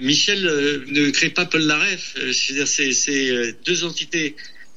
Michel 0.00 0.46
euh, 0.46 0.84
ne 0.88 1.10
crée 1.10 1.30
pas 1.30 1.46
Paul 1.46 1.64
Naref. 1.64 2.14
Euh, 2.18 2.32
c'est 2.32 2.92
c'est, 2.92 3.30
euh, 3.30 3.52
deux 3.66 3.84
entités 3.84 4.36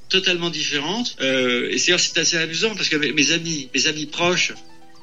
totalement 0.10 0.50
différentes. 0.50 1.16
Euh, 1.22 1.70
et 1.72 1.78
c'est 1.78 1.94
assez 1.94 2.38
amusant 2.38 2.76
parce 2.76 2.90
que 2.90 2.98
mes, 2.98 3.32
amis, 3.32 3.70
mes 3.74 3.88
amis 3.88 4.06
proches, 4.06 4.54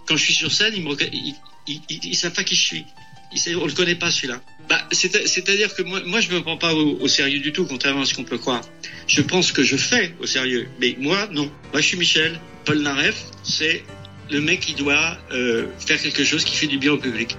quand 0.06 0.16
je 0.16 0.24
suis 0.24 0.34
sur 0.34 0.52
scène, 0.52 0.74
ils 0.76 0.82
me 0.82 0.94
ils, 1.12 1.34
ils, 1.66 1.80
ils, 2.04 2.16
savent 2.16 2.32
pas 2.32 2.44
qui 2.44 2.54
je 2.54 2.66
suis. 2.66 2.84
Ils 3.32 3.38
savent, 3.38 3.58
on 3.58 3.66
le 3.66 3.72
connaît 3.72 3.94
pas 3.94 4.10
celui-là. 4.10 4.42
Bah, 4.68 4.86
c'est- 4.92 5.26
c'est-à-dire 5.26 5.74
que 5.74 5.82
moi, 5.82 6.02
moi, 6.04 6.20
je 6.20 6.30
me 6.30 6.42
prends 6.42 6.58
pas 6.58 6.74
au, 6.74 6.98
au 7.00 7.08
sérieux 7.08 7.40
du 7.40 7.52
tout, 7.52 7.64
contrairement 7.64 8.02
à 8.02 8.06
ce 8.06 8.14
qu'on 8.14 8.24
peut 8.24 8.38
croire. 8.38 8.62
Je 9.06 9.22
pense 9.22 9.52
que 9.52 9.62
je 9.62 9.76
fais 9.76 10.14
au 10.20 10.26
sérieux, 10.26 10.68
mais 10.80 10.94
moi, 10.98 11.28
non. 11.32 11.50
Moi, 11.72 11.80
je 11.80 11.86
suis 11.86 11.96
Michel. 11.96 12.38
Paul 12.64 12.80
Naref, 12.80 13.16
c'est 13.44 13.82
le 14.30 14.40
mec 14.42 14.60
qui 14.60 14.74
doit 14.74 15.16
euh, 15.32 15.66
faire 15.86 16.00
quelque 16.00 16.22
chose 16.24 16.44
qui 16.44 16.54
fait 16.54 16.66
du 16.66 16.76
bien 16.76 16.92
au 16.92 16.98
public. 16.98 17.36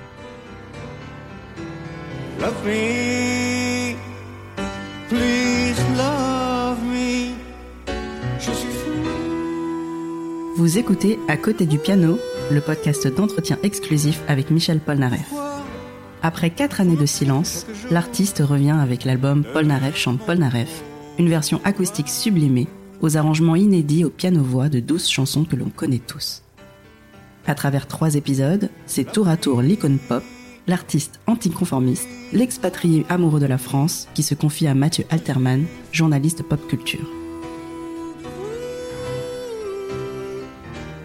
Love 2.40 2.66
me, 2.66 3.96
please 5.10 5.78
love 5.97 6.82
me. 6.86 7.34
Je 8.39 8.52
suis 8.52 8.70
fou. 8.70 8.92
Vous 10.56 10.78
écoutez 10.78 11.20
À 11.28 11.36
côté 11.36 11.66
du 11.66 11.78
piano, 11.78 12.18
le 12.50 12.61
podcast 12.61 13.07
d'entretien 13.14 13.57
exclusif 13.61 14.21
avec 14.30 14.52
Michel 14.52 14.80
Polnareff. 14.80 15.30
Après 16.21 16.50
quatre 16.50 16.80
années 16.80 16.96
de 16.96 17.06
silence, 17.06 17.66
l'artiste 17.92 18.42
revient 18.46 18.78
avec 18.80 19.04
l'album 19.04 19.44
Polnareff 19.44 19.97
chante 19.97 20.25
Polnareff, 20.25 20.82
une 21.18 21.28
version 21.28 21.60
acoustique 21.66 22.08
sublimée 22.08 22.68
aux 23.02 23.18
arrangements 23.18 23.58
inédits 23.58 24.06
au 24.06 24.10
piano-voix 24.10 24.69
de 24.69 24.80
douze 24.80 25.10
chansons 25.10 25.44
que 25.44 25.58
l'on 25.58 25.69
connaît 25.69 26.00
tous. 26.00 26.44
À 27.47 27.54
travers 27.54 27.86
trois 27.86 28.16
épisodes, 28.16 28.69
c'est 28.86 29.11
tour 29.11 29.28
à 29.28 29.36
tour 29.36 29.61
l'icône 29.61 29.97
pop, 29.97 30.24
l'artiste 30.69 31.19
anticonformiste, 31.25 32.08
l'expatrié 32.31 33.05
amoureux 33.09 33.39
de 33.39 33.47
la 33.47 33.58
France 33.58 34.08
qui 34.14 34.22
se 34.22 34.36
confie 34.36 34.67
à 34.67 34.75
Mathieu 34.75 35.03
Alterman, 35.09 35.66
journaliste 35.91 36.44
pop 36.44 36.66
culture. 36.67 37.09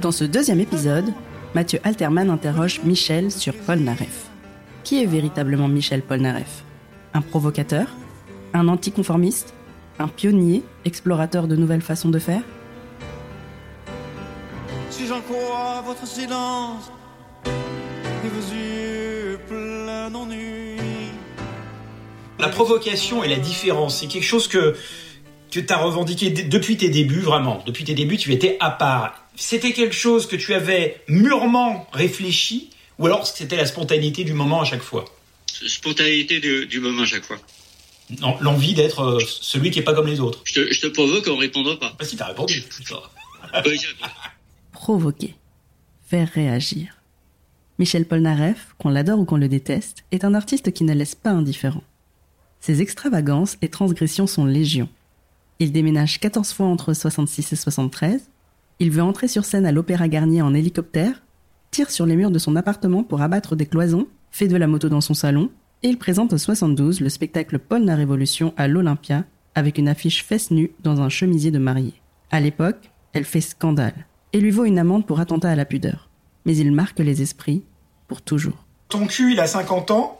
Dans 0.03 0.13
ce 0.13 0.25
deuxième 0.25 0.61
épisode, 0.61 1.13
Mathieu 1.55 1.81
Alterman 1.83 2.29
interroge 2.29 2.83
Michel 2.85 3.31
sur 3.31 3.55
Polnareff. 3.55 4.27
Qui 4.83 5.03
est 5.03 5.07
véritablement 5.07 5.69
Michel 5.69 6.03
Polnareff? 6.03 6.63
Un 7.15 7.23
provocateur? 7.23 7.87
Un 8.53 8.69
anticonformiste? 8.69 9.55
Un 9.99 10.09
pionnier 10.09 10.63
Explorateur 10.85 11.49
de 11.49 11.57
nouvelles 11.57 11.81
façons 11.81 12.11
de 12.11 12.19
faire? 12.19 12.43
Si 14.91 15.07
j'en 15.07 15.23
votre 15.87 16.07
silence 16.07 16.91
La 22.39 22.49
provocation 22.49 23.25
et 23.25 23.29
la 23.29 23.37
différence, 23.39 24.01
c'est 24.01 24.07
quelque 24.07 24.25
chose 24.25 24.49
que 24.49 24.75
que 25.51 25.61
tu 25.61 25.73
as 25.73 25.77
revendiqué 25.77 26.31
depuis 26.31 26.77
tes 26.77 26.89
débuts, 26.89 27.21
vraiment. 27.21 27.63
Depuis 27.65 27.85
tes 27.85 27.95
débuts, 27.95 28.17
tu 28.17 28.33
étais 28.33 28.57
à 28.59 28.71
part. 28.71 29.25
C'était 29.37 29.73
quelque 29.73 29.95
chose 29.95 30.27
que 30.27 30.35
tu 30.35 30.53
avais 30.53 31.01
mûrement 31.07 31.87
réfléchi, 31.93 32.71
ou 32.99 33.07
alors 33.07 33.25
c'était 33.27 33.57
la 33.57 33.67
spontanéité 33.67 34.25
du 34.25 34.33
moment 34.33 34.63
à 34.63 34.65
chaque 34.65 34.83
fois? 34.83 35.05
Spontanéité 35.47 36.41
du, 36.41 36.67
du 36.67 36.81
moment 36.81 37.03
à 37.03 37.07
chaque 37.07 37.25
fois. 37.25 37.39
Non, 38.21 38.37
L'envie 38.41 38.75
d'être 38.75 39.01
euh, 39.01 39.19
celui 39.27 39.71
qui 39.71 39.79
est 39.79 39.83
pas 39.83 39.95
comme 39.95 40.09
les 40.09 40.21
autres. 40.21 40.41
Je 40.45 40.55
te, 40.55 40.73
je 40.73 40.81
te 40.81 40.87
provoque 40.89 41.29
en 41.29 41.37
répondant 41.37 41.77
pas. 41.77 41.95
Bah 41.99 42.05
si, 42.05 42.17
t'as 42.17 42.27
répondu. 42.27 42.65
répondu. 43.53 43.79
Provoquer. 44.73 45.35
Faire 46.11 46.29
réagir. 46.35 46.97
Michel 47.79 48.07
Polnareff, 48.07 48.75
qu'on 48.79 48.89
l'adore 48.89 49.19
ou 49.19 49.25
qu'on 49.25 49.37
le 49.37 49.49
déteste, 49.49 50.05
est 50.13 50.25
un 50.25 50.35
artiste 50.35 50.73
qui 50.73 50.85
ne 50.85 50.95
laisse 50.95 51.15
pas 51.15 51.31
indifférent. 51.31 51.83
Ses 52.61 52.83
extravagances 52.83 53.59
et 53.63 53.69
transgressions 53.69 54.27
sont 54.27 54.45
légion. 54.45 54.89
Il 55.59 55.73
déménage 55.73 56.21
14 56.21 56.53
fois 56.53 56.67
entre 56.67 56.95
66 56.95 57.53
et 57.53 57.57
73. 57.57 58.31
Il 58.79 58.91
veut 58.91 59.03
entrer 59.03 59.29
sur 59.29 59.45
scène 59.45 59.67
à 59.67 59.73
l'Opéra 59.73 60.09
Garnier 60.09 60.41
en 60.41 60.55
hélicoptère, 60.55 61.23
tire 61.71 61.91
sur 61.91 62.07
les 62.07 62.17
murs 62.17 62.31
de 62.31 62.39
son 62.39 62.57
appartement 62.57 63.03
pour 63.03 63.23
abattre 63.23 63.57
des 63.57 63.67
cloisons, 63.67 64.07
fait 64.31 64.49
de 64.49 64.57
la 64.57 64.67
moto 64.67 64.89
dans 64.89 65.01
son 65.01 65.15
salon, 65.15 65.51
et 65.83 65.89
il 65.89 65.99
présente 65.99 66.33
en 66.33 66.39
72 66.39 67.01
le 67.01 67.09
spectacle 67.09 67.59
Paul 67.59 67.85
la 67.85 67.97
Révolution 67.97 68.55
à 68.57 68.69
l'Olympia 68.69 69.25
avec 69.55 69.79
une 69.79 69.89
affiche 69.89 70.25
fesse 70.25 70.51
nue 70.51 70.73
dans 70.83 71.01
un 71.01 71.09
chemisier 71.09 71.51
de 71.51 71.59
mariée. 71.59 72.01
À 72.31 72.41
l'époque, 72.41 72.91
elle 73.13 73.25
fait 73.25 73.41
scandale 73.41 74.07
et 74.33 74.41
lui 74.41 74.51
vaut 74.51 74.65
une 74.65 74.79
amende 74.79 75.07
pour 75.07 75.21
attentat 75.21 75.51
à 75.51 75.57
la 75.57 75.65
pudeur. 75.65 76.09
Mais 76.45 76.57
il 76.57 76.73
marque 76.73 76.99
les 77.01 77.23
esprits 77.23 77.63
pour 78.09 78.23
toujours. 78.23 78.65
Ton 78.89 79.07
cul, 79.07 79.33
il 79.33 79.41
a 79.41 79.47
50 79.47 79.91
ans. 79.91 80.19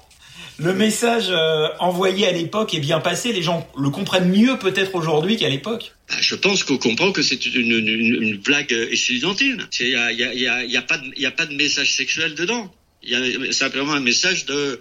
Le 0.57 0.73
message 0.73 1.27
euh, 1.31 1.67
envoyé 1.81 2.27
à 2.29 2.33
l'époque 2.33 2.75
est 2.75 2.81
bien 2.81 3.01
passé. 3.01 3.33
Les 3.33 3.43
gens 3.43 3.67
le 3.77 3.91
comprennent 3.91 4.31
mieux 4.31 4.57
peut-être 4.59 4.95
aujourd'hui 4.95 5.37
qu'à 5.37 5.49
l'époque. 5.49 5.95
Bah, 6.09 6.15
je 6.21 6.35
pense 6.37 6.63
qu'on 6.63 6.79
comprend 6.79 7.11
que 7.13 7.23
c'est 7.23 7.45
une, 7.47 7.73
une, 7.73 7.89
une- 7.89 8.23
une 8.23 8.37
blague 8.37 8.73
euh, 8.73 8.89
estudiantine. 8.93 9.67
Il 9.81 9.89
n'y 9.89 9.95
a, 9.97 10.13
y 10.13 10.23
a, 10.23 10.33
y 10.35 10.47
a, 10.47 10.65
y 10.65 10.77
a, 10.77 10.83
pas 10.83 10.99
de- 10.99 11.11
y 11.19 11.27
a 11.27 11.31
pas 11.33 11.47
de 11.47 11.55
message 11.57 11.93
sexuel 11.95 12.35
dedans. 12.37 12.73
Il 13.03 13.11
y 13.11 13.49
a 13.49 13.53
simplement 13.53 13.93
un 13.93 14.01
message 14.01 14.47
de... 14.47 14.81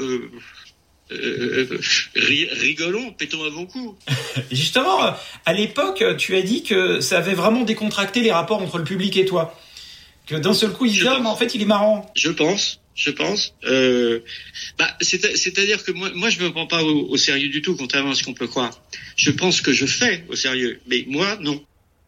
Euh, 0.00 0.30
euh, 1.12 1.66
euh, 1.72 1.80
ri- 2.14 2.48
rigolons, 2.52 3.12
pétons 3.12 3.44
un 3.44 3.50
bon 3.50 3.66
coup. 3.66 3.96
Justement, 4.50 5.04
euh, 5.04 5.10
à 5.46 5.52
l'époque, 5.52 6.00
euh, 6.02 6.14
tu 6.14 6.34
as 6.36 6.42
dit 6.42 6.62
que 6.62 7.00
ça 7.00 7.18
avait 7.18 7.34
vraiment 7.34 7.62
décontracté 7.62 8.20
les 8.20 8.32
rapports 8.32 8.60
entre 8.62 8.78
le 8.78 8.84
public 8.84 9.16
et 9.16 9.24
toi. 9.24 9.58
Que 10.26 10.36
d'un 10.36 10.54
seul 10.54 10.72
coup, 10.72 10.86
il 10.86 10.98
pense. 11.00 11.20
mais 11.20 11.26
en 11.28 11.36
fait, 11.36 11.54
il 11.54 11.62
est 11.62 11.66
marrant. 11.66 12.10
Je 12.16 12.30
pense, 12.30 12.80
je 12.94 13.10
pense. 13.10 13.54
Euh, 13.64 14.20
bah, 14.78 14.96
c'est- 15.00 15.36
c'est-à-dire 15.36 15.84
que 15.84 15.92
moi, 15.92 16.10
moi, 16.14 16.30
je 16.30 16.40
me 16.40 16.50
prends 16.50 16.66
pas 16.66 16.82
au, 16.82 17.08
au 17.08 17.16
sérieux 17.16 17.48
du 17.48 17.60
tout, 17.62 17.76
contrairement 17.76 18.12
à 18.12 18.14
ce 18.14 18.22
qu'on 18.22 18.32
peut 18.34 18.46
croire. 18.46 18.82
Je 19.16 19.30
pense 19.30 19.60
que 19.60 19.72
je 19.72 19.86
fais 19.86 20.24
au 20.28 20.36
sérieux, 20.36 20.80
mais 20.86 21.04
moi, 21.08 21.36
non. 21.40 21.62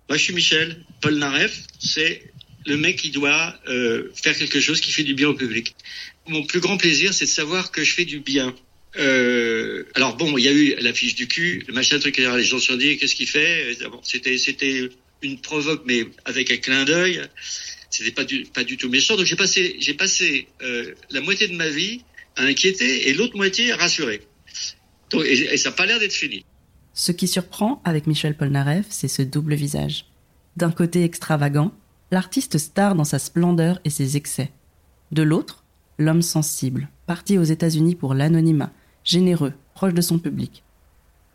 Moi, 0.09 0.16
je 0.19 0.22
suis 0.22 0.34
Michel. 0.34 0.82
Paul 1.03 1.16
Naref, 1.16 1.59
c'est 1.78 2.22
le 2.65 2.76
mec 2.76 2.97
qui 2.97 3.10
doit 3.10 3.55
euh, 3.69 4.10
faire 4.15 4.37
quelque 4.37 4.60
chose 4.60 4.81
qui 4.81 4.93
fait 4.93 5.05
du 5.05 5.15
bien 5.15 5.28
au 5.28 5.34
public. 5.34 5.75
Mon 6.26 6.43
plus 6.44 6.60
grand 6.60 6.76
plaisir, 6.78 7.12
c'est 7.12 7.26
de 7.26 7.31
savoir 7.31 7.71
que 7.71 7.84
je 7.84 7.93
fais 7.93 8.05
du 8.05 8.21
bien. 8.21 8.55
Euh, 8.99 9.84
alors 9.94 10.16
bon, 10.16 10.38
il 10.38 10.44
y 10.44 10.49
a 10.49 10.53
eu 10.53 10.75
la 10.81 10.93
fiche 10.94 11.15
du 11.15 11.28
cul, 11.28 11.62
le 11.69 11.75
machin 11.75 11.99
truc, 11.99 12.16
les 12.16 12.43
gens 12.44 12.59
se 12.59 12.66
sont 12.69 12.76
dit 12.76 12.97
qu'est-ce 12.97 13.15
qu'il 13.15 13.28
fait? 13.28 13.76
Bon, 13.91 14.00
C'était 14.03 14.38
c'était 14.38 14.88
une 15.22 15.38
provoque, 15.38 15.82
mais 15.87 16.06
avec 16.25 16.50
un 16.50 16.56
clin 16.56 16.84
d'œil. 16.84 17.21
C'était 17.91 18.10
pas 18.10 18.24
du 18.24 18.44
pas 18.44 18.64
du 18.64 18.76
tout 18.76 18.88
méchant. 18.88 19.16
Donc 19.16 19.26
j'ai 19.26 19.36
passé 19.36 19.76
j'ai 19.78 19.94
passé 19.94 20.48
euh, 20.62 20.94
la 21.10 21.20
moitié 21.20 21.48
de 21.48 21.56
ma 21.56 21.69
vie 21.69 22.02
à 22.36 22.42
inquiéter 22.42 23.08
et 23.08 23.14
l'autre 23.14 23.36
moitié 23.36 23.72
à 23.72 23.76
rassurer. 23.76 24.22
Et 25.24 25.56
ça 25.56 25.70
n'a 25.70 25.76
pas 25.76 25.86
l'air 25.86 25.98
d'être 25.98 26.12
fini. 26.12 26.44
Ce 26.92 27.12
qui 27.12 27.28
surprend 27.28 27.80
avec 27.84 28.06
Michel 28.06 28.36
Polnareff, 28.36 28.86
c'est 28.91 29.08
ce 29.08 29.22
double 29.22 29.54
visage. 29.54 30.06
D'un 30.56 30.72
côté 30.72 31.04
extravagant, 31.04 31.72
l'artiste 32.10 32.58
star 32.58 32.94
dans 32.94 33.04
sa 33.04 33.19
splendeur 33.19 33.80
et 33.84 33.91
ses 33.91 34.16
excès. 34.16 34.50
De 35.12 35.22
l'autre, 35.22 35.64
l'homme 35.98 36.22
sensible, 36.22 36.88
parti 37.06 37.38
aux 37.38 37.44
États-Unis 37.44 37.94
pour 37.94 38.14
l'anonymat, 38.14 38.72
généreux, 39.04 39.52
proche 39.75 39.94
de 39.94 40.00
son 40.00 40.19
public. 40.19 40.64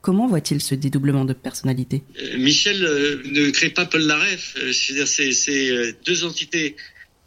Comment 0.01 0.27
voit-il 0.27 0.61
ce 0.61 0.73
dédoublement 0.73 1.25
de 1.25 1.33
personnalité? 1.33 2.03
Euh, 2.19 2.37
Michel 2.37 2.83
euh, 2.83 3.21
ne 3.25 3.51
crée 3.51 3.69
pas 3.69 3.85
Paul 3.85 4.05
Naref. 4.05 4.55
Euh, 4.57 4.73
c'est 4.73 5.95
deux 6.05 6.25
entités 6.25 6.75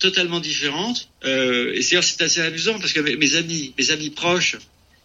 totalement 0.00 0.40
différentes. 0.40 1.08
Et 1.24 1.82
c'est 1.82 2.22
assez 2.22 2.40
amusant 2.40 2.78
parce 2.78 2.92
que 2.92 3.00
mes, 3.00 3.36
amis 3.36 3.72
mes 3.78 3.90
amis 3.90 4.10
proches, 4.10 4.56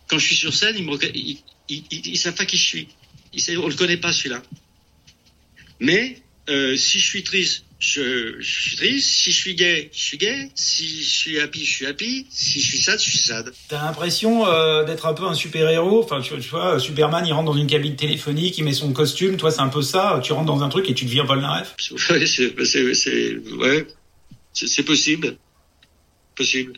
quand 0.08 0.18
je 0.18 0.26
suis 0.26 0.36
sur 0.36 0.54
scène, 0.54 0.76
ils 0.78 1.38
ils 1.70 2.18
savent 2.18 2.34
pas 2.34 2.46
qui 2.46 2.58
je 2.58 2.66
suis. 2.66 2.88
Ils 3.34 3.42
savent, 3.42 3.60
on 3.60 3.68
le 3.68 3.76
connaît 3.76 3.98
pas 3.98 4.12
celui-là. 4.12 4.42
Mais 5.80 6.18
si 6.48 7.00
je 7.00 7.06
suis 7.06 7.24
triste, 7.24 7.64
je, 7.80 8.36
je 8.40 8.62
suis 8.62 8.76
triste. 8.76 9.10
Si 9.10 9.32
je 9.32 9.38
suis 9.38 9.56
gay, 9.56 9.90
je 9.94 10.00
suis 10.00 10.18
gay. 10.18 10.52
Si 10.54 11.02
je 11.02 11.10
suis 11.10 11.40
happy, 11.40 11.66
je 11.66 11.72
suis 11.72 11.86
happy. 11.86 12.28
Si 12.30 12.60
je 12.60 12.68
suis 12.68 12.78
sad, 12.82 13.00
je 13.00 13.10
suis 13.10 13.20
sad. 13.20 13.52
T'as 13.70 13.84
l'impression 13.86 14.46
euh, 14.46 14.84
d'être 14.84 15.06
un 15.06 15.14
peu 15.14 15.24
un 15.26 15.34
super-héros? 15.34 16.04
Enfin, 16.04 16.20
tu, 16.22 16.38
tu 16.40 16.50
vois, 16.50 16.80
Superman, 16.80 17.26
il 17.26 17.32
rentre 17.32 17.52
dans 17.52 17.58
une 17.58 17.68
cabine 17.68 17.96
téléphonique, 17.96 18.58
il 18.58 18.66
met 18.66 18.74
son 18.74 18.92
costume. 18.92 19.38
Toi, 19.38 19.52
c'est 19.52 19.62
un 19.62 19.70
peu 19.70 19.82
ça. 19.82 20.20
Tu 20.24 20.34
rentres 20.34 20.48
dans 20.48 20.62
un 20.62 20.70
truc 20.70 20.90
et 20.90 20.94
tu 20.94 21.06
deviens 21.06 21.26
Paul 21.26 21.40
Naref. 21.40 21.76
Ouais, 22.10 22.26
c'est 22.26 22.54
ouais, 22.56 23.88
c'est 24.54 24.84
possible, 24.84 25.38
possible. 26.36 26.74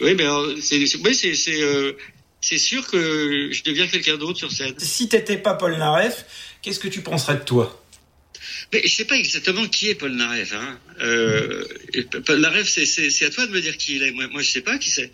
Oui, 0.00 0.14
mais 0.14 0.24
c'est 0.60 1.62
euh, 1.62 1.92
sûr 2.40 2.86
que 2.86 3.50
je 3.50 3.62
deviens 3.64 3.86
quelqu'un 3.86 4.16
d'autre 4.16 4.38
sur 4.38 4.52
scène. 4.52 4.74
Si 4.78 5.08
t'étais 5.08 5.38
pas 5.38 5.54
Paul 5.54 5.76
Naref, 5.76 6.26
qu'est-ce 6.62 6.78
que 6.78 6.88
tu 6.88 7.00
penserais 7.00 7.36
de 7.36 7.44
toi? 7.44 7.82
Mais 8.72 8.82
je 8.84 8.88
sais 8.88 9.04
pas 9.04 9.16
exactement 9.16 9.66
qui 9.66 9.88
est 9.88 9.94
Paul 9.94 10.12
Naref. 10.12 10.52
Hein. 10.52 10.80
Euh, 11.00 11.64
Paul 12.26 12.40
Naref, 12.40 12.68
c'est 12.68 13.24
à 13.24 13.30
toi 13.30 13.46
de 13.46 13.52
me 13.52 13.60
dire 13.60 13.76
qui 13.76 13.96
il 13.96 14.02
est. 14.02 14.12
Moi, 14.12 14.28
moi, 14.28 14.42
je 14.42 14.50
sais 14.50 14.60
pas 14.60 14.78
qui 14.78 14.90
c'est. 14.90 15.12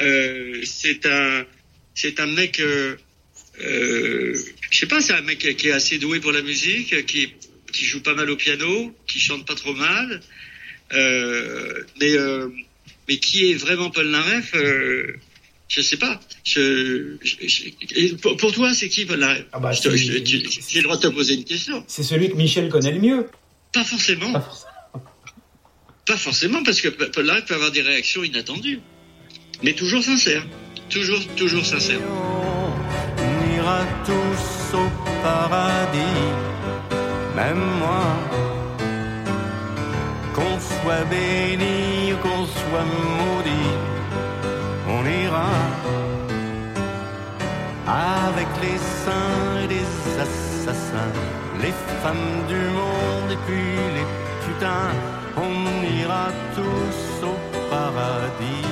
Euh, 0.00 0.62
c'est 0.64 1.06
un 1.06 1.46
c'est 1.94 2.20
un 2.20 2.26
mec. 2.26 2.60
Euh, 2.60 2.96
euh, 3.60 4.36
je 4.70 4.78
sais 4.78 4.86
pas, 4.86 5.00
c'est 5.00 5.12
un 5.12 5.22
mec 5.22 5.38
qui 5.38 5.68
est 5.68 5.72
assez 5.72 5.98
doué 5.98 6.20
pour 6.20 6.32
la 6.32 6.42
musique, 6.42 7.06
qui 7.06 7.32
qui 7.72 7.84
joue 7.84 8.00
pas 8.00 8.14
mal 8.14 8.30
au 8.30 8.36
piano, 8.36 8.96
qui 9.06 9.20
chante 9.20 9.46
pas 9.46 9.54
trop 9.54 9.74
mal. 9.74 10.20
Euh, 10.92 11.82
mais 12.00 12.16
euh, 12.16 12.48
mais 13.08 13.16
qui 13.18 13.50
est 13.50 13.54
vraiment 13.54 13.90
Paul 13.90 14.08
Naref 14.08 14.54
euh, 14.54 15.16
Je 15.68 15.80
sais 15.80 15.96
pas. 15.96 16.20
Je, 16.44 17.16
je- 17.22 17.36
je- 17.48 17.64
et 17.96 18.12
pour, 18.16 18.36
pour 18.36 18.52
toi, 18.52 18.72
c'est 18.74 18.88
qui 18.88 19.06
Paul 19.06 19.18
Naref 19.18 19.44
Ah 19.52 19.58
bah, 19.60 19.72
Je 19.72 19.80
te- 19.82 19.88
c'est- 19.90 19.96
je- 19.96 20.18
tu- 20.18 20.42
J'ai 20.68 20.78
le 20.80 20.84
droit 20.84 20.96
de 20.96 21.02
te 21.02 21.06
poser 21.08 21.34
une 21.34 21.44
question. 21.44 21.82
C'est 21.88 22.02
celui 22.02 22.28
que 22.30 22.34
Michel 22.36 22.68
connaît 22.68 22.92
le 22.92 23.00
mieux. 23.00 23.28
Pas 23.72 23.82
forcément. 23.84 24.32
Pas 24.32 24.40
forcément. 24.40 24.70
Pas 26.06 26.16
forcément, 26.18 26.62
parce 26.62 26.80
que 26.82 26.88
Paul 26.88 27.24
Naref 27.26 27.46
peut 27.46 27.54
avoir 27.54 27.70
des 27.70 27.80
réactions 27.80 28.22
inattendues. 28.22 28.80
Mais 29.62 29.72
toujours 29.72 30.02
sincères. 30.02 30.44
Toujours, 30.90 31.24
toujours 31.34 31.64
sincères. 31.64 32.00
On 33.18 33.56
ira 33.56 33.86
tous 34.04 34.76
au 34.76 34.88
paradis, 35.22 35.98
même 37.34 37.58
moi. 37.78 38.04
Qu'on 40.34 40.58
soit 40.60 41.04
béni 41.04 42.12
ou 42.12 42.16
qu'on 42.18 42.44
soit 42.44 42.84
maudit, 42.84 43.70
avec 47.86 48.48
les 48.62 48.78
saints 48.78 49.60
et 49.64 49.68
les 49.68 50.20
assassins, 50.20 51.12
les 51.60 51.72
femmes 52.02 52.46
du 52.48 52.54
monde 52.54 53.30
et 53.30 53.38
puis 53.46 53.74
les 53.94 54.06
putains. 54.44 54.92
On 55.36 56.00
ira 56.00 56.28
tous 56.54 57.26
au 57.26 57.36
paradis. 57.70 58.64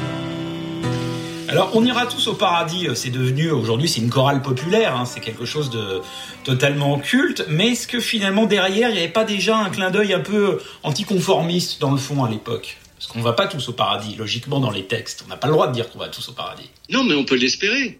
Alors, 1.49 1.71
on 1.75 1.85
ira 1.85 2.07
tous 2.07 2.29
au 2.29 2.35
paradis. 2.35 2.89
euh, 2.89 2.95
C'est 2.95 3.11
devenu 3.11 3.51
aujourd'hui, 3.51 3.89
c'est 3.89 4.01
une 4.01 4.09
chorale 4.09 4.41
populaire. 4.41 4.97
hein, 4.97 5.05
c'est 5.05 5.21
quelque 5.21 5.45
chose 5.45 5.69
de 5.71 6.01
totalement 6.45 6.99
culte. 6.99 7.45
Mais 7.51 7.73
est-ce 7.73 7.87
que 7.87 8.01
finalement 8.01 8.47
derrière, 8.47 8.89
il 8.89 8.95
n'y 8.95 9.01
avait 9.01 9.09
pas 9.09 9.25
déjà 9.25 9.59
un 9.59 9.69
clin 9.69 9.91
d'œil 9.91 10.15
un 10.15 10.21
peu 10.21 10.61
anticonformiste 10.83 11.81
dans 11.81 11.91
le 11.91 11.99
fond 11.99 12.25
à 12.25 12.31
l'époque? 12.31 12.79
Parce 13.03 13.13
qu'on 13.15 13.21
va 13.23 13.33
pas 13.33 13.49
tous 13.49 13.69
au 13.69 13.73
paradis, 13.73 14.15
logiquement 14.15 14.61
dans 14.61 14.71
les 14.71 14.85
textes. 14.85 15.25
On 15.27 15.29
n'a 15.29 15.37
pas 15.37 15.49
le 15.49 15.55
droit 15.55 15.67
de 15.67 15.73
dire 15.73 15.91
qu'on 15.91 15.99
va 15.99 16.07
tous 16.09 16.29
au 16.29 16.33
paradis. 16.35 16.71
Non, 16.89 17.03
mais 17.03 17.15
on 17.15 17.25
peut 17.25 17.35
l'espérer. 17.35 17.99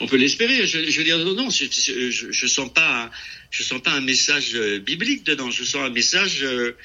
On 0.00 0.06
peut 0.06 0.14
l'espérer. 0.16 0.68
Je, 0.68 0.88
je 0.88 0.98
veux 0.98 1.02
dire, 1.02 1.18
non, 1.18 1.34
non, 1.34 1.50
je, 1.50 1.64
je, 1.64 2.30
je- 2.30 2.46
sens 2.46 2.70
pas, 2.72 3.06
un- 3.06 3.10
je 3.50 3.64
sens 3.64 3.80
pas 3.82 3.90
un 3.90 4.00
message 4.00 4.52
euh, 4.54 4.78
biblique 4.78 5.24
dedans. 5.26 5.50
Je 5.50 5.64
sens 5.64 5.82
un 5.82 5.90
message 5.90 6.44
euh, 6.44 6.76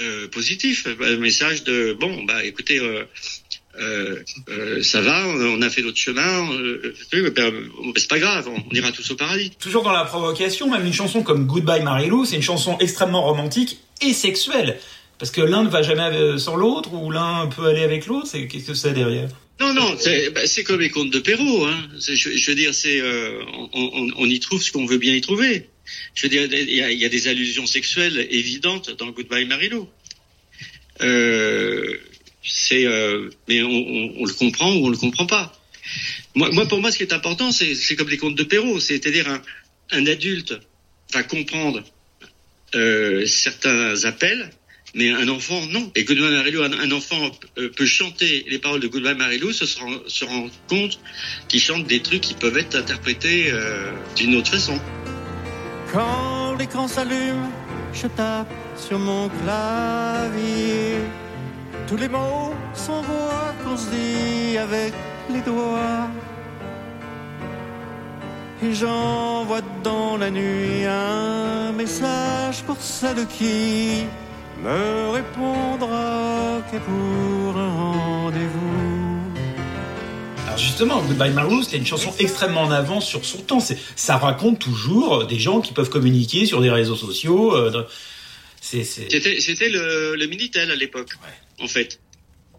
euh, 0.00 0.26
positif, 0.26 0.88
un 1.00 1.16
message 1.18 1.62
de 1.62 1.92
bon, 1.92 2.24
bah, 2.24 2.42
écoutez, 2.44 2.80
euh, 2.80 3.04
euh, 3.78 4.22
euh, 4.48 4.82
ça 4.82 5.00
va, 5.00 5.28
on 5.28 5.62
a 5.62 5.70
fait 5.70 5.82
notre 5.82 5.98
chemin, 5.98 6.48
ben, 6.48 6.54
euh, 6.54 7.92
c'est 7.96 8.08
pas 8.08 8.18
grave, 8.18 8.48
on, 8.48 8.56
on 8.68 8.74
ira 8.74 8.90
tous 8.90 9.08
au 9.12 9.14
paradis. 9.16 9.50
Toujours 9.60 9.84
dans 9.84 9.92
la 9.92 10.04
provocation, 10.04 10.68
même 10.68 10.84
une 10.84 10.92
chanson 10.92 11.22
comme 11.22 11.46
Goodbye 11.46 11.84
Marilou, 11.84 12.24
c'est 12.24 12.34
une 12.34 12.42
chanson 12.42 12.76
extrêmement 12.80 13.22
romantique 13.22 13.78
et 14.00 14.12
sexuelle. 14.12 14.80
Parce 15.18 15.30
que 15.30 15.40
l'un 15.40 15.62
ne 15.62 15.68
va 15.68 15.82
jamais 15.82 16.02
euh, 16.02 16.38
sans 16.38 16.56
l'autre, 16.56 16.92
ou 16.92 17.10
l'un 17.10 17.46
peut 17.46 17.66
aller 17.66 17.82
avec 17.82 18.06
l'autre, 18.06 18.26
c'est 18.26 18.46
qu'est-ce 18.46 18.66
que 18.66 18.74
c'est 18.74 18.92
derrière? 18.92 19.28
Non, 19.60 19.72
non, 19.72 19.96
c'est 19.98 20.30
bah, 20.30 20.40
comme 20.66 20.80
les 20.80 20.90
contes 20.90 21.10
de 21.10 21.20
Perrault. 21.20 21.66
Hein. 21.66 21.88
Je, 21.98 22.50
veux 22.50 22.56
dire, 22.56 22.74
c'est 22.74 23.00
euh, 23.00 23.40
on, 23.52 23.68
on, 23.72 24.08
on 24.16 24.26
y 24.28 24.40
trouve 24.40 24.60
ce 24.60 24.72
qu'on 24.72 24.84
veut 24.84 24.98
bien 24.98 25.14
y 25.14 25.20
trouver. 25.20 25.68
Je 26.14 26.22
veux 26.22 26.28
dire, 26.28 26.48
il 26.50 26.74
y 26.74 26.82
a, 26.82 26.90
y 26.90 27.04
a 27.04 27.08
des 27.08 27.28
allusions 27.28 27.66
sexuelles 27.66 28.26
évidentes 28.30 28.90
dans 28.98 29.10
Goodbye 29.10 29.46
Marilou. 29.46 29.88
Euh, 31.02 31.98
c'est, 32.42 32.86
euh, 32.86 33.30
mais 33.48 33.62
on, 33.62 33.68
on, 33.68 34.24
le 34.24 34.32
comprend 34.32 34.74
ou 34.74 34.86
on 34.86 34.88
le 34.88 34.96
comprend 34.96 35.26
pas. 35.26 35.52
Moi, 36.34 36.50
moi, 36.50 36.66
pour 36.66 36.80
moi, 36.80 36.90
ce 36.90 36.98
qui 36.98 37.04
est 37.04 37.12
important, 37.12 37.52
c'est 37.52 37.74
c'est 37.74 37.96
comme 37.96 38.08
les 38.08 38.16
contes 38.16 38.36
de 38.36 38.44
Perrault, 38.44 38.80
c'est-à-dire 38.80 39.28
un, 39.28 39.42
un 39.90 40.06
adulte 40.06 40.54
va 41.12 41.22
comprendre 41.22 41.82
euh, 42.74 43.26
certains 43.26 44.04
appels, 44.04 44.50
mais 44.94 45.10
un 45.10 45.28
enfant, 45.28 45.60
non. 45.70 45.90
Et 45.94 46.04
Goodbye 46.04 46.30
Marilou, 46.30 46.62
un, 46.62 46.90
enfant 46.92 47.30
euh, 47.58 47.68
peut 47.76 47.86
chanter 47.86 48.44
les 48.48 48.58
paroles 48.58 48.80
de 48.80 48.86
Goodbye 48.86 49.16
Marilou, 49.16 49.52
se 49.52 49.78
rend, 49.78 49.90
se 50.06 50.24
rend 50.24 50.46
compte 50.68 51.00
qu'il 51.48 51.60
chante 51.60 51.86
des 51.86 52.00
trucs 52.00 52.20
qui 52.20 52.34
peuvent 52.34 52.56
être 52.56 52.76
interprétés 52.76 53.50
euh, 53.50 53.90
d'une 54.16 54.36
autre 54.36 54.50
façon. 54.50 54.78
Quand 55.92 56.54
l'écran 56.56 56.86
s'allume, 56.88 57.50
je 57.92 58.06
tape 58.06 58.52
sur 58.76 58.98
mon 58.98 59.28
clavier. 59.28 60.98
Tous 61.88 61.96
les 61.96 62.08
mots 62.08 62.54
s'envoient 62.72 63.54
qu'on 63.64 63.76
se 63.76 63.90
dit 63.90 64.58
avec 64.58 64.92
les 65.32 65.40
doigts. 65.40 66.08
Et 68.62 68.72
j'envoie 68.72 69.60
dans 69.82 70.16
la 70.16 70.30
nuit 70.30 70.84
un 70.86 71.72
message 71.72 72.62
pour 72.62 72.80
celle 72.80 73.26
qui 73.26 74.04
me 74.64 75.10
répondra 75.10 76.62
que 76.70 76.78
pour 76.78 77.56
un 77.60 77.70
rendez-vous. 77.74 79.30
Alors 80.46 80.58
justement, 80.58 81.02
Goodbye 81.02 81.30
Marilou, 81.32 81.62
c'était 81.62 81.76
une 81.78 81.86
chanson 81.86 82.12
extrêmement 82.18 82.62
en 82.62 82.70
avance 82.70 83.06
sur 83.06 83.24
son 83.24 83.38
temps. 83.38 83.60
C'est- 83.60 83.78
Ça 83.96 84.16
raconte 84.16 84.58
toujours 84.58 85.22
euh, 85.22 85.24
des 85.26 85.38
gens 85.38 85.60
qui 85.60 85.72
peuvent 85.72 85.90
communiquer 85.90 86.46
sur 86.46 86.60
des 86.60 86.70
réseaux 86.70 86.96
sociaux. 86.96 87.54
euh, 87.54 87.70
dans- 87.70 87.84
c'est, 88.60 88.84
c'est- 88.84 89.10
C'était, 89.10 89.40
c'était 89.40 89.68
le, 89.68 90.14
le 90.16 90.26
Minitel 90.26 90.70
à 90.70 90.74
l'époque, 90.76 91.10
en 91.60 91.68
fait, 91.68 92.00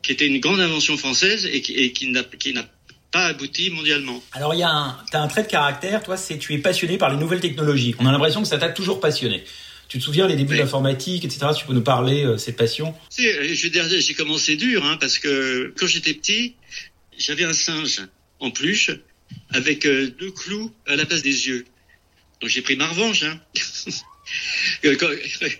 qui 0.03 0.11
était 0.11 0.27
une 0.27 0.39
grande 0.39 0.59
invention 0.59 0.97
française 0.97 1.49
et 1.51 1.61
qui, 1.61 1.73
et 1.73 1.91
qui 1.91 2.11
n'a, 2.11 2.23
qui 2.23 2.53
n'a 2.53 2.65
pas 3.11 3.25
abouti 3.27 3.69
mondialement. 3.71 4.21
Alors 4.33 4.53
il 4.53 4.59
y 4.59 4.63
a 4.63 4.69
un, 4.69 4.97
t'as 5.11 5.21
un 5.21 5.27
trait 5.27 5.43
de 5.43 5.47
caractère, 5.47 6.03
toi, 6.03 6.17
c'est 6.17 6.37
tu 6.37 6.53
es 6.53 6.57
passionné 6.59 6.97
par 6.97 7.09
les 7.09 7.17
nouvelles 7.17 7.39
technologies. 7.39 7.95
On 7.99 8.05
a 8.05 8.11
l'impression 8.11 8.41
que 8.43 8.47
ça 8.47 8.57
t'a 8.59 8.69
toujours 8.69 8.99
passionné. 8.99 9.43
Tu 9.87 9.99
te 9.99 10.03
souviens 10.03 10.27
les 10.27 10.35
débuts 10.35 10.51
Oui. 10.51 10.57
de 10.57 10.63
l'informatique, 10.63 11.25
etc. 11.25 11.47
Tu 11.57 11.65
peux 11.65 11.73
nous 11.73 11.81
parler 11.81 12.23
euh, 12.23 12.37
cette 12.37 12.57
passion 12.57 12.93
j'ai 13.17 14.13
commencé 14.15 14.55
dur, 14.55 14.83
hein, 14.85 14.97
parce 14.99 15.19
que 15.19 15.73
quand 15.77 15.87
j'étais 15.87 16.13
petit, 16.13 16.55
j'avais 17.17 17.43
un 17.43 17.53
singe 17.53 18.01
en 18.39 18.51
peluche 18.51 18.91
avec 19.49 19.85
euh, 19.85 20.09
deux 20.19 20.31
clous 20.31 20.71
à 20.87 20.95
la 20.95 21.05
place 21.05 21.21
des 21.21 21.47
yeux. 21.47 21.65
Donc 22.41 22.49
j'ai 22.49 22.61
pris 22.61 22.75
ma 22.75 22.87
revanche. 22.87 23.23
Hein. 23.23 23.39
Euh, 24.83 24.95
quand, 24.99 25.07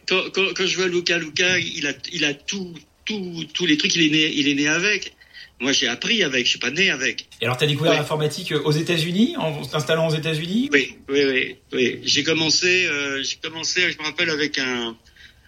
quand, 0.08 0.32
quand, 0.34 0.54
quand 0.56 0.66
je 0.66 0.76
vois 0.76 0.88
Luca, 0.88 1.20
Luca, 1.20 1.60
il 1.60 1.86
a, 1.86 1.94
il 2.12 2.26
a 2.26 2.34
tout, 2.34 2.74
tout, 3.06 3.46
tous 3.54 3.68
les 3.68 3.78
trucs, 3.78 3.96
il 3.96 4.08
est 4.08 4.10
né, 4.10 4.34
il 4.36 4.48
est 4.48 4.56
né 4.56 4.68
avec. 4.68 5.15
Moi, 5.62 5.72
j'ai 5.72 5.88
appris 5.88 6.22
avec, 6.24 6.46
je 6.46 6.50
suis 6.52 6.60
pas 6.60 6.70
né 6.72 6.90
avec. 6.90 7.28
Et 7.42 7.46
alors 7.46 7.56
t'as 7.58 7.66
découvert 7.66 7.94
Ouais. 7.94 7.98
l'informatique 7.98 8.52
euh, 8.52 8.62
aux 8.64 8.72
États-Unis, 8.74 9.36
en 9.38 9.62
t'installant 9.66 10.08
aux 10.10 10.14
États-Unis? 10.16 10.70
Oui, 10.74 10.96
oui, 11.10 11.24
oui, 11.26 11.56
oui. 11.72 12.00
J'ai 12.04 12.24
commencé, 12.24 12.86
euh, 12.88 13.24
j'ai 13.24 13.38
commencé, 13.38 13.90
je 13.92 13.98
me 13.98 14.04
rappelle, 14.04 14.30
avec 14.30 14.60
un, 14.60 14.96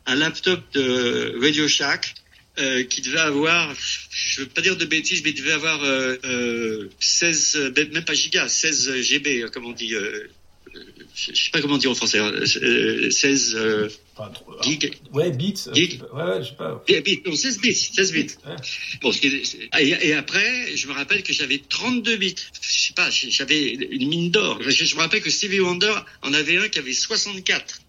un 0.06 0.15
laptop 0.15 0.62
de 0.74 1.38
Radio 1.42 1.68
Shack 1.68 2.13
euh, 2.59 2.83
qui 2.86 3.01
devait 3.01 3.19
avoir, 3.19 3.75
je 4.09 4.42
veux 4.42 4.48
pas 4.48 4.62
dire 4.62 4.77
de 4.77 4.86
bêtises, 4.86 5.21
mais 5.25 5.31
il 5.31 5.36
devait 5.36 5.51
avoir 5.51 5.83
euh, 5.83 6.15
euh, 6.24 6.89
16, 7.01 7.56
euh, 7.57 7.86
même 7.94 8.06
pas 8.06 8.13
gigas, 8.13 8.48
16 8.48 9.02
GB, 9.02 9.45
comme 9.54 9.66
on 9.66 9.73
dit. 9.73 9.94
Je 11.16 11.33
sais 11.35 11.49
pas 11.52 11.61
comment 11.61 11.78
dire 11.78 11.92
en 11.92 11.95
français. 11.95 12.19
hein, 12.19 12.31
euh, 12.61 13.09
16 13.09 13.56
euh, 13.56 13.90
Enfin, 14.18 14.31
Gig. 14.64 14.97
Ouais, 15.14 15.31
bits. 15.31 15.54
euh, 15.68 15.74
Gig. 15.74 15.92
je 15.92 15.97
sais 15.97 15.97
pas. 16.00 16.14
Ouais, 16.16 16.31
ouais, 16.38 16.44
je 16.44 16.50
sais 16.50 16.56
pas. 16.56 16.83
bits, 17.02 17.21
non, 17.26 17.36
16 17.36 17.59
bits, 17.59 17.74
16 17.76 18.12
bits. 18.14 18.28
Ouais. 18.45 18.56
Bon, 19.02 19.12
et, 19.12 20.07
et 20.07 20.14
après, 20.14 20.76
je 20.76 20.88
me 20.88 20.94
rappelle 20.94 21.24
que 21.24 21.33
j'avais 21.33 21.59
32 21.59 22.16
bits. 22.18 22.36
Je 22.62 22.80
sais 22.80 22.94
pas, 22.94 23.09
j'avais 23.12 23.69
une 23.74 24.07
mine 24.09 24.31
d'or. 24.31 24.59
Je, 24.62 24.69
je 24.71 24.95
me 24.95 25.02
rappelle 25.02 25.21
que 25.21 25.30
Stevie 25.30 25.59
Wonder 25.59 25.94
en 26.24 26.33
avait 26.33 26.57
un 26.57 26.68
qui 26.69 26.80
avait 26.80 26.94
64. 26.94 27.81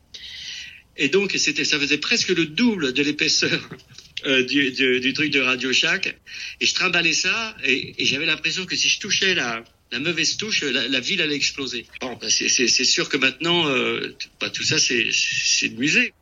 Et 0.98 1.08
donc, 1.08 1.32
c'était, 1.36 1.64
ça 1.64 1.78
faisait 1.78 1.98
presque 1.98 2.28
le 2.30 2.46
double 2.46 2.92
de 2.92 3.02
l'épaisseur 3.02 3.68
euh, 4.26 4.44
du, 4.44 4.72
du, 4.72 5.00
du 5.00 5.12
truc 5.12 5.30
de 5.30 5.40
Radio 5.40 5.72
Shack. 5.72 6.16
Et 6.60 6.66
je 6.66 6.74
trimballais 6.74 7.12
ça, 7.12 7.56
et, 7.64 7.94
et 8.02 8.04
j'avais 8.04 8.26
l'impression 8.26 8.66
que 8.66 8.74
si 8.76 8.88
je 8.88 8.98
touchais 8.98 9.34
la, 9.34 9.62
la 9.92 10.00
mauvaise 10.00 10.36
touche, 10.36 10.62
la, 10.62 10.88
la 10.88 11.00
ville 11.00 11.22
allait 11.22 11.36
exploser. 11.36 11.86
Bon, 12.00 12.18
bah, 12.20 12.28
c'est, 12.30 12.48
sûr 12.84 13.08
que 13.08 13.16
maintenant, 13.16 13.68
euh, 13.68 14.14
bah, 14.40 14.50
tout 14.50 14.64
ça, 14.64 14.78
c'est, 14.78 15.08
c'est 15.12 15.68
de 15.68 15.78
musée. 15.78 16.12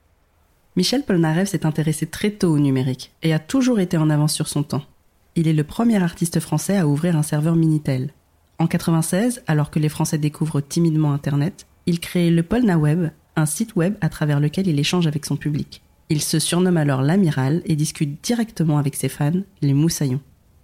Michel 0.76 1.04
Polnareff 1.04 1.48
s'est 1.48 1.64
intéressé 1.64 2.06
très 2.06 2.30
tôt 2.30 2.52
au 2.52 2.58
numérique 2.58 3.10
et 3.22 3.32
a 3.32 3.38
toujours 3.38 3.80
été 3.80 3.96
en 3.96 4.10
avance 4.10 4.34
sur 4.34 4.46
son 4.46 4.62
temps. 4.62 4.84
Il 5.34 5.48
est 5.48 5.54
le 5.54 5.64
premier 5.64 6.02
artiste 6.02 6.38
français 6.38 6.76
à 6.76 6.86
ouvrir 6.86 7.16
un 7.16 7.22
serveur 7.22 7.56
Minitel. 7.56 8.10
En 8.58 8.66
96, 8.66 9.42
alors 9.46 9.70
que 9.70 9.78
les 9.78 9.88
Français 9.88 10.18
découvrent 10.18 10.60
timidement 10.60 11.12
Internet, 11.12 11.66
il 11.86 11.98
crée 11.98 12.30
le 12.30 12.42
Polnaweb, 12.42 13.10
un 13.36 13.46
site 13.46 13.74
web 13.74 13.94
à 14.02 14.10
travers 14.10 14.38
lequel 14.38 14.66
il 14.66 14.78
échange 14.78 15.06
avec 15.06 15.24
son 15.24 15.36
public. 15.36 15.80
Il 16.10 16.20
se 16.20 16.38
surnomme 16.38 16.76
alors 16.76 17.00
l'amiral 17.00 17.62
et 17.64 17.74
discute 17.74 18.22
directement 18.22 18.76
avec 18.76 18.96
ses 18.96 19.08
fans, 19.08 19.42
les 19.62 19.74
moussaillons. 19.74 20.20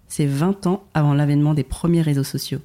C'est 0.09 0.26
20 0.26 0.66
ans 0.66 0.85
avant 0.92 1.14
l'avènement 1.14 1.54
des 1.54 1.64
premiers 1.64 2.02
réseaux 2.02 2.23
sociaux. 2.23 2.61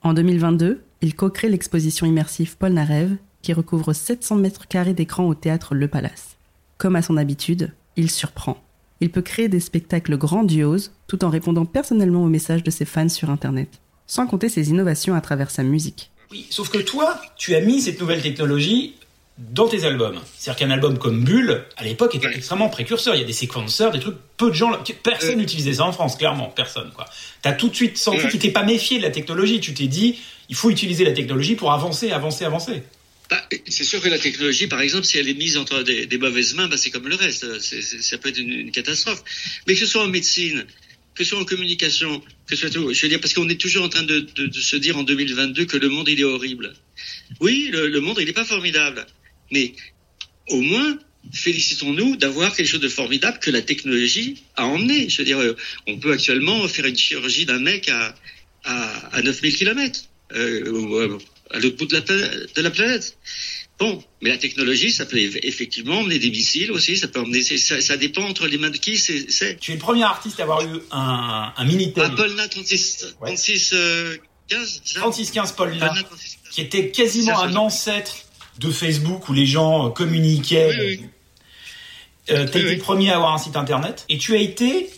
En 0.00 0.14
2022, 0.14 0.82
il 1.02 1.14
co-crée 1.14 1.50
l'exposition 1.50 2.06
immersive 2.06 2.56
Polnareff 2.56 3.10
qui 3.42 3.52
recouvre 3.52 3.92
700 3.92 4.36
mètres 4.36 4.66
carrés 4.66 4.94
d'écran 4.94 5.24
au 5.24 5.34
théâtre 5.34 5.74
Le 5.74 5.88
Palace. 5.88 6.33
Comme 6.78 6.96
à 6.96 7.02
son 7.02 7.16
habitude, 7.16 7.72
il 7.96 8.10
surprend. 8.10 8.62
Il 9.00 9.10
peut 9.10 9.22
créer 9.22 9.48
des 9.48 9.60
spectacles 9.60 10.16
grandioses 10.16 10.92
tout 11.06 11.24
en 11.24 11.30
répondant 11.30 11.64
personnellement 11.66 12.24
aux 12.24 12.28
messages 12.28 12.62
de 12.62 12.70
ses 12.70 12.84
fans 12.84 13.08
sur 13.08 13.30
Internet, 13.30 13.80
sans 14.06 14.26
compter 14.26 14.48
ses 14.48 14.70
innovations 14.70 15.14
à 15.14 15.20
travers 15.20 15.50
sa 15.50 15.62
musique. 15.62 16.10
Oui, 16.30 16.46
sauf 16.50 16.70
que 16.70 16.78
toi, 16.78 17.20
tu 17.36 17.54
as 17.54 17.60
mis 17.60 17.80
cette 17.80 18.00
nouvelle 18.00 18.22
technologie 18.22 18.94
dans 19.38 19.66
tes 19.66 19.84
albums. 19.84 20.18
C'est-à-dire 20.36 20.58
qu'un 20.58 20.70
album 20.70 20.98
comme 20.98 21.24
Bulle, 21.24 21.64
à 21.76 21.84
l'époque, 21.84 22.14
était 22.14 22.32
extrêmement 22.34 22.68
précurseur. 22.68 23.14
Il 23.14 23.20
y 23.20 23.24
a 23.24 23.26
des 23.26 23.32
séquenceurs, 23.32 23.90
des 23.90 23.98
trucs, 23.98 24.16
peu 24.36 24.50
de 24.50 24.54
gens, 24.54 24.70
personne 25.02 25.36
n'utilisait 25.36 25.74
ça 25.74 25.84
en 25.84 25.92
France, 25.92 26.16
clairement, 26.16 26.52
personne, 26.54 26.90
quoi. 26.94 27.06
T'as 27.42 27.52
tout 27.52 27.68
de 27.68 27.74
suite 27.74 27.98
senti, 27.98 28.28
tu 28.28 28.38
t'es 28.38 28.50
pas 28.50 28.62
méfié 28.62 28.98
de 28.98 29.02
la 29.02 29.10
technologie, 29.10 29.60
tu 29.60 29.74
t'es 29.74 29.88
dit, 29.88 30.20
il 30.48 30.54
faut 30.54 30.70
utiliser 30.70 31.04
la 31.04 31.12
technologie 31.12 31.56
pour 31.56 31.72
avancer, 31.72 32.12
avancer, 32.12 32.44
avancer. 32.44 32.84
Bah, 33.30 33.48
c'est 33.68 33.84
sûr 33.84 34.00
que 34.02 34.08
la 34.08 34.18
technologie, 34.18 34.66
par 34.66 34.80
exemple, 34.80 35.04
si 35.04 35.16
elle 35.18 35.28
est 35.28 35.34
mise 35.34 35.56
entre 35.56 35.82
des, 35.82 36.18
mauvaises 36.18 36.54
mains, 36.54 36.68
bah, 36.68 36.76
c'est 36.76 36.90
comme 36.90 37.08
le 37.08 37.14
reste. 37.14 37.60
ça 37.60 38.18
peut 38.18 38.28
être 38.28 38.38
une, 38.38 38.70
catastrophe. 38.70 39.22
Mais 39.66 39.74
que 39.74 39.80
ce 39.80 39.86
soit 39.86 40.02
en 40.02 40.08
médecine, 40.08 40.66
que 41.14 41.24
ce 41.24 41.30
soit 41.30 41.40
en 41.40 41.44
communication, 41.44 42.20
que 42.46 42.54
ce 42.54 42.56
soit 42.56 42.70
tout. 42.70 42.92
Je 42.92 43.02
veux 43.02 43.08
dire, 43.08 43.20
parce 43.20 43.32
qu'on 43.32 43.48
est 43.48 43.60
toujours 43.60 43.84
en 43.84 43.88
train 43.88 44.02
de, 44.02 44.26
se 44.52 44.76
dire 44.76 44.98
en 44.98 45.04
2022 45.04 45.64
que 45.64 45.76
le 45.78 45.88
monde, 45.88 46.08
il 46.08 46.20
est 46.20 46.24
horrible. 46.24 46.74
Oui, 47.40 47.70
le, 47.72 48.00
monde, 48.00 48.18
il 48.20 48.26
n'est 48.26 48.32
pas 48.32 48.44
formidable. 48.44 49.06
Mais 49.50 49.72
au 50.48 50.60
moins, 50.60 50.98
félicitons-nous 51.32 52.16
d'avoir 52.16 52.54
quelque 52.54 52.68
chose 52.68 52.80
de 52.80 52.88
formidable 52.88 53.38
que 53.38 53.50
la 53.50 53.62
technologie 53.62 54.42
a 54.56 54.66
emmené. 54.66 55.08
Je 55.08 55.18
veux 55.18 55.24
dire, 55.24 55.38
euh, 55.38 55.56
on 55.86 55.98
peut 55.98 56.12
actuellement 56.12 56.68
faire 56.68 56.84
une 56.84 56.96
chirurgie 56.96 57.46
d'un 57.46 57.58
mec 57.58 57.88
à, 57.88 58.14
à, 58.64 59.16
à 59.16 59.22
9000 59.22 59.56
km, 59.56 60.00
à 61.54 61.58
l'autre 61.58 61.76
bout 61.76 61.86
de 61.86 61.94
la, 61.94 62.00
de 62.00 62.60
la 62.60 62.70
planète. 62.70 63.16
Bon, 63.78 64.02
mais 64.22 64.30
la 64.30 64.38
technologie, 64.38 64.92
ça 64.92 65.04
peut 65.04 65.18
effectivement 65.18 65.98
emmener 65.98 66.18
des 66.18 66.30
missiles 66.30 66.70
aussi, 66.70 66.96
ça 66.96 67.08
peut 67.08 67.20
emmener, 67.20 67.42
ça, 67.42 67.80
ça 67.80 67.96
dépend 67.96 68.22
entre 68.22 68.46
les 68.46 68.56
mains 68.56 68.70
de 68.70 68.76
qui 68.76 68.98
c'est. 68.98 69.56
Tu 69.58 69.72
es 69.72 69.74
le 69.74 69.80
premier 69.80 70.04
artiste 70.04 70.38
à 70.38 70.44
avoir 70.44 70.62
eu 70.62 70.80
un, 70.92 71.52
un 71.56 71.64
Minitel. 71.64 72.04
Un 72.04 72.10
Polna 72.10 72.46
36, 72.46 73.16
36 73.20 73.74
15, 74.48 74.82
36 74.94 75.30
15 75.32 75.52
Polna, 75.52 75.94
qui 76.50 76.60
était 76.60 76.90
quasiment 76.90 77.40
un 77.40 77.56
ancêtre 77.56 78.14
de 78.58 78.70
Facebook 78.70 79.28
où 79.28 79.32
les 79.32 79.46
gens 79.46 79.90
communiquaient. 79.90 80.76
Oui, 80.78 80.98
oui. 81.00 81.04
Euh, 82.30 82.46
tu 82.48 82.56
as 82.56 82.60
été 82.60 82.76
le 82.76 82.78
premier 82.80 83.10
à 83.10 83.16
avoir 83.16 83.34
un 83.34 83.38
site 83.38 83.56
internet 83.56 84.06
et 84.08 84.16
tu 84.16 84.34
as 84.34 84.40
été 84.40 84.88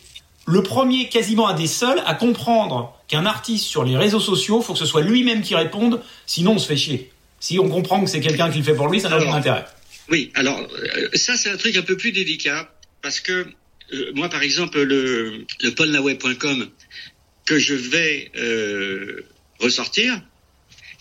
le 0.47 0.63
premier, 0.63 1.09
quasiment 1.09 1.49
un 1.49 1.55
des 1.55 1.67
seuls, 1.67 2.01
à 2.07 2.15
comprendre 2.15 2.97
qu'un 3.09 3.27
artiste 3.27 3.65
sur 3.65 3.85
les 3.85 3.97
réseaux 3.97 4.21
sociaux, 4.21 4.63
faut 4.63 4.73
que 4.73 4.79
ce 4.79 4.87
soit 4.87 5.03
lui-même 5.03 5.43
qui 5.43 5.55
réponde, 5.55 6.01
sinon 6.27 6.53
on 6.53 6.59
se 6.59 6.69
fait 6.69 6.77
chier. 6.77 7.11
Si 7.41 7.59
on 7.59 7.69
comprend 7.69 8.03
que 8.03 8.09
c'est 8.09 8.21
quelqu'un 8.21 8.51
qui 8.51 8.59
le 8.59 8.65
fait 8.65 8.75
pour 8.75 8.89
lui, 8.89 9.01
ça 9.01 9.09
n'a 9.09 9.19
aucun 9.19 9.35
intérêt. 9.35 9.67
Oui, 10.09 10.31
alors 10.35 10.59
euh, 10.61 11.09
ça 11.15 11.37
c'est 11.37 11.51
un 11.51 11.57
truc 11.57 11.77
un 11.77 11.83
peu 11.83 11.97
plus 11.97 12.13
délicat 12.13 12.71
parce 13.03 13.19
que 13.21 13.47
euh, 13.93 14.13
moi 14.15 14.29
par 14.29 14.43
exemple 14.43 14.81
le, 14.81 15.45
le 15.61 15.71
polnaweb.com 15.73 16.69
que 17.45 17.59
je 17.59 17.75
vais 17.75 18.31
ressortir, 19.61 20.21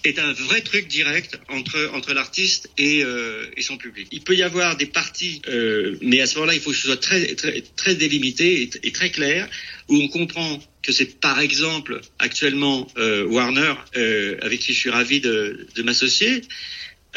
est 0.10 0.20
un 0.20 0.34
vrai 0.34 0.62
truc 0.62 0.88
direct 0.88 1.40
entre 1.50 1.92
entre 1.94 2.14
l'artiste 2.14 2.70
et, 2.78 3.04
euh, 3.04 3.46
et 3.58 3.62
son 3.62 3.78
public. 3.78 4.08
Il 4.12 4.22
peut 4.22 4.36
y 4.36 4.44
avoir 4.44 4.78
des 4.78 4.86
parties, 4.86 5.42
euh, 5.48 5.98
mais 6.02 6.22
à 6.22 6.28
ce 6.28 6.36
moment-là, 6.36 6.54
il 6.54 6.60
faut 6.60 6.72
que 6.72 6.78
ce 6.78 6.88
soit 6.88 7.02
très 7.02 7.36
très, 7.36 7.62
très 7.76 7.96
délimité 7.96 8.70
et, 8.84 8.92
très 8.92 9.10
clair, 9.10 9.50
où 9.90 9.96
on 9.96 10.08
comprend 10.08 10.62
que 10.84 10.92
c'est 10.92 11.20
par 11.20 11.40
exemple 11.40 12.02
actuellement 12.20 12.88
euh, 12.98 13.26
Warner, 13.26 13.74
euh, 13.96 14.38
avec 14.42 14.60
qui 14.60 14.74
je 14.74 14.80
suis 14.80 14.90
ravi 14.90 15.20
de, 15.20 15.68
de 15.76 15.84
m'associer, 15.84 16.42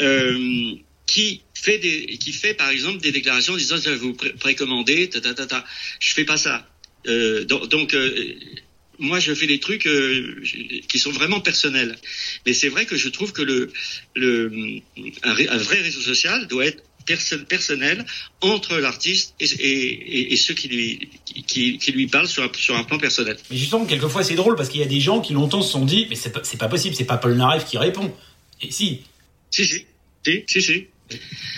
euh, 0.01 0.73
qui 1.05 1.41
fait 1.53 1.77
des 1.77 2.17
qui 2.17 2.33
fait 2.33 2.53
par 2.53 2.69
exemple 2.69 2.99
des 2.99 3.11
déclarations 3.11 3.53
en 3.53 3.57
disant 3.57 3.77
je 3.77 3.89
vais 3.89 3.95
vous 3.95 4.13
précommander, 4.13 5.09
ta 5.09 5.21
ta 5.21 5.33
ta 5.33 5.45
ta. 5.45 5.65
Je 5.99 6.13
fais 6.13 6.25
pas 6.25 6.37
ça. 6.37 6.67
Euh, 7.07 7.45
donc 7.45 7.95
moi, 8.99 9.19
je 9.19 9.33
fais 9.33 9.47
des 9.47 9.59
trucs 9.59 9.87
euh, 9.87 10.43
qui 10.87 10.99
sont 10.99 11.11
vraiment 11.11 11.39
personnels. 11.39 11.95
Mais 12.45 12.53
c'est 12.53 12.69
vrai 12.69 12.85
que 12.85 12.97
je 12.97 13.09
trouve 13.09 13.31
que 13.31 13.41
le, 13.41 13.71
le 14.15 14.81
un, 15.23 15.57
vrai 15.57 15.81
réseau 15.81 16.01
social 16.01 16.47
doit 16.47 16.65
être 16.65 16.83
personnel 17.47 18.05
entre 18.41 18.77
l'artiste 18.77 19.33
et, 19.39 19.45
et, 19.45 20.33
et, 20.33 20.35
ceux 20.35 20.53
qui 20.53 20.67
lui, 20.67 21.09
qui, 21.47 21.79
qui 21.79 21.91
lui 21.91 22.05
parlent 22.05 22.27
sur 22.27 22.43
un, 22.43 22.51
sur 22.55 22.75
un, 22.75 22.83
plan 22.83 22.99
personnel. 22.99 23.37
Mais 23.49 23.57
justement, 23.57 23.85
quelquefois, 23.85 24.23
c'est 24.23 24.35
drôle 24.35 24.55
parce 24.55 24.69
qu'il 24.69 24.79
y 24.79 24.83
a 24.83 24.87
des 24.87 24.99
gens 24.99 25.19
qui 25.19 25.33
longtemps 25.33 25.63
se 25.63 25.71
sont 25.71 25.85
dit, 25.85 26.05
mais 26.09 26.15
c'est 26.15 26.31
pas, 26.31 26.41
pas 26.41 26.67
possible, 26.67 26.95
c'est 26.95 27.05
pas 27.05 27.17
Paul 27.17 27.35
Naref 27.35 27.65
qui 27.65 27.77
répond. 27.77 28.13
Et 28.61 28.69
si. 28.69 29.01
Si, 29.49 29.65
si. 29.65 29.85
Si, 30.25 30.43
si, 30.45 30.61
si. 30.61 30.87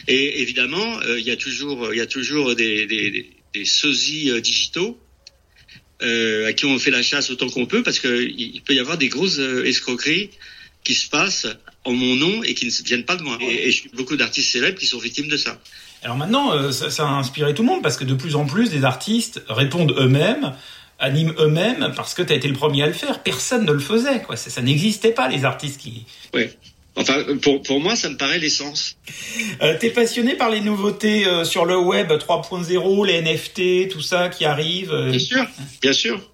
Et 0.07 0.41
évidemment, 0.41 0.99
euh, 1.01 1.19
il 1.19 1.25
y 1.25 1.31
a 1.31 1.35
toujours, 1.35 1.93
il 1.93 1.97
y 1.97 2.01
a 2.01 2.07
toujours 2.07 2.55
des, 2.55 2.85
des, 2.85 3.29
des 3.53 3.65
sosies 3.65 4.29
euh, 4.31 4.39
digitaux 4.39 4.97
euh, 6.01 6.47
à 6.47 6.53
qui 6.53 6.65
on 6.65 6.77
fait 6.79 6.91
la 6.91 7.03
chasse 7.03 7.29
autant 7.29 7.49
qu'on 7.49 7.65
peut, 7.65 7.83
parce 7.83 7.99
qu'il 7.99 8.61
peut 8.65 8.73
y 8.73 8.79
avoir 8.79 8.97
des 8.97 9.09
grosses 9.09 9.39
euh, 9.39 9.65
escroqueries 9.65 10.29
qui 10.83 10.93
se 10.93 11.09
passent 11.09 11.47
en 11.83 11.93
mon 11.93 12.15
nom 12.15 12.43
et 12.43 12.53
qui 12.53 12.65
ne 12.65 12.71
viennent 12.85 13.05
pas 13.05 13.15
de 13.15 13.23
moi. 13.23 13.37
Et, 13.41 13.69
et 13.69 13.83
beaucoup 13.93 14.15
d'artistes 14.15 14.51
célèbres 14.51 14.79
qui 14.79 14.87
sont 14.87 14.99
victimes 14.99 15.27
de 15.27 15.37
ça. 15.37 15.59
Alors 16.03 16.17
maintenant, 16.17 16.53
euh, 16.53 16.71
ça, 16.71 16.89
ça, 16.89 17.07
a 17.07 17.11
inspiré 17.11 17.53
tout 17.53 17.61
le 17.61 17.67
monde, 17.67 17.83
parce 17.83 17.97
que 17.97 18.03
de 18.03 18.15
plus 18.15 18.35
en 18.35 18.45
plus, 18.45 18.69
des 18.69 18.83
artistes 18.83 19.41
répondent 19.47 19.95
eux-mêmes 19.97 20.53
animent 21.01 21.33
eux-mêmes 21.39 21.91
parce 21.95 22.13
que 22.13 22.21
tu 22.21 22.31
as 22.31 22.35
été 22.35 22.47
le 22.47 22.53
premier 22.53 22.83
à 22.83 22.87
le 22.87 22.93
faire. 22.93 23.23
Personne 23.23 23.65
ne 23.65 23.71
le 23.71 23.79
faisait, 23.79 24.21
quoi. 24.21 24.37
Ça, 24.37 24.49
ça 24.49 24.61
n'existait 24.61 25.11
pas, 25.11 25.27
les 25.27 25.43
artistes 25.43 25.81
qui. 25.81 26.05
Enfin, 26.95 27.23
pour, 27.41 27.61
pour 27.61 27.79
moi, 27.79 27.95
ça 27.95 28.09
me 28.09 28.17
paraît 28.17 28.39
l'essence. 28.39 28.97
Euh, 29.61 29.77
T'es 29.79 29.91
passionné 29.91 30.35
par 30.35 30.49
les 30.49 30.59
nouveautés 30.59 31.25
euh, 31.25 31.45
sur 31.45 31.65
le 31.65 31.77
web 31.77 32.11
3.0, 32.11 33.07
les 33.07 33.21
NFT, 33.21 33.89
tout 33.89 34.01
ça 34.01 34.29
qui 34.29 34.43
arrive 34.43 34.91
euh... 34.91 35.09
Bien 35.09 35.19
sûr, 35.19 35.47
bien 35.81 35.93
sûr. 35.93 36.31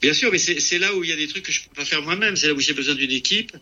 Bien 0.00 0.12
sûr, 0.12 0.30
mais 0.30 0.38
c'est 0.38 0.78
là 0.78 0.94
où 0.94 1.02
il 1.02 1.10
y 1.10 1.12
a 1.12 1.16
des 1.16 1.26
trucs 1.26 1.44
que 1.44 1.52
je 1.52 1.62
peux 1.62 1.74
pas 1.74 1.84
faire 1.84 2.02
moi-même. 2.02 2.36
C'est 2.36 2.48
là 2.48 2.52
où 2.52 2.60
j'ai 2.60 2.74
besoin 2.74 2.94
d'une 2.94 3.10
équipe. 3.10 3.52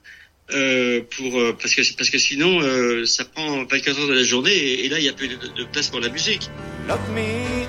Euh, 0.53 1.01
pour 1.17 1.33
parce 1.59 1.75
que 1.75 1.83
parce 1.97 2.11
que 2.11 2.19
sinon 2.19 2.61
euh, 2.61 3.07
ça 3.07 3.25
prend 3.25 3.65
24 3.65 4.01
heures 4.01 4.09
de 4.09 4.13
la 4.13 4.25
journée 4.25 4.51
et, 4.51 4.85
et 4.85 4.89
là 4.89 4.99
il 4.99 5.05
y 5.05 5.09
a 5.09 5.13
plus 5.13 5.29
de, 5.29 5.37
de, 5.37 5.65
place 5.65 5.89
pour 5.89 6.01
la 6.01 6.09
musique. 6.09 6.51
Love 6.89 6.99
me, 7.15 7.65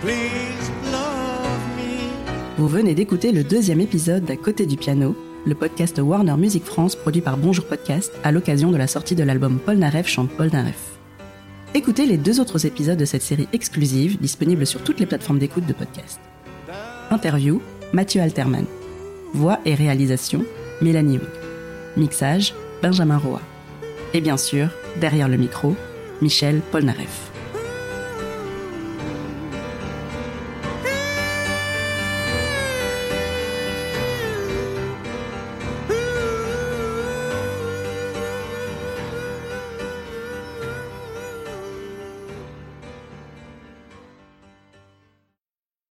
please 0.00 0.70
love 0.92 1.66
me. 1.76 2.56
Vous 2.56 2.68
venez 2.68 2.94
d'écouter 2.94 3.32
le 3.32 3.42
deuxième 3.42 3.80
épisode 3.80 4.24
d'À 4.24 4.36
côté 4.36 4.64
du 4.64 4.76
piano 4.76 5.16
le 5.46 5.54
podcast 5.54 6.00
Warner 6.02 6.36
Music 6.36 6.64
France 6.64 6.96
produit 6.96 7.20
par 7.20 7.36
Bonjour 7.36 7.64
Podcast 7.64 8.12
à 8.24 8.32
l'occasion 8.32 8.72
de 8.72 8.76
la 8.76 8.88
sortie 8.88 9.14
de 9.14 9.22
l'album 9.22 9.60
Paul 9.64 9.76
Naref 9.76 10.08
chante 10.08 10.30
Paul 10.30 10.50
Naref. 10.52 10.98
Écoutez 11.72 12.04
les 12.04 12.16
deux 12.16 12.40
autres 12.40 12.66
épisodes 12.66 12.98
de 12.98 13.04
cette 13.04 13.22
série 13.22 13.46
exclusive 13.52 14.18
disponible 14.20 14.66
sur 14.66 14.82
toutes 14.82 14.98
les 14.98 15.06
plateformes 15.06 15.38
d'écoute 15.38 15.66
de 15.66 15.72
podcast. 15.72 16.18
Interview, 17.10 17.62
Mathieu 17.92 18.20
Alterman. 18.22 18.64
Voix 19.34 19.60
et 19.64 19.76
réalisation, 19.76 20.44
Mélanie 20.82 21.14
Young. 21.14 21.28
Mixage, 21.96 22.52
Benjamin 22.82 23.18
Roa. 23.18 23.40
Et 24.14 24.20
bien 24.20 24.36
sûr, 24.36 24.68
derrière 25.00 25.28
le 25.28 25.36
micro, 25.36 25.76
Michel 26.22 26.60
Polnareff. 26.72 27.30